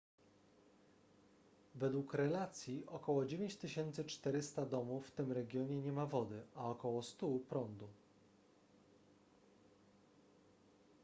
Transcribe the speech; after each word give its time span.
według 1.75 2.13
relacji 2.13 2.83
około 2.87 3.25
9400 3.25 4.65
domów 4.65 5.07
w 5.07 5.11
tym 5.11 5.31
regionie 5.31 5.77
nie 5.81 5.91
ma 5.91 6.05
wody 6.05 6.41
a 6.55 6.69
około 6.69 7.03
100 7.03 7.27
prądu 7.49 7.87